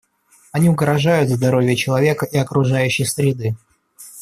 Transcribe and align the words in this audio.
Они 0.51 0.67
угрожают 0.67 1.29
здоровью 1.29 1.75
человека 1.75 2.25
и 2.25 2.35
окружающей 2.35 3.05
среды. 3.05 3.55